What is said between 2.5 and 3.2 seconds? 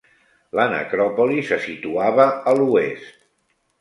a l'oest.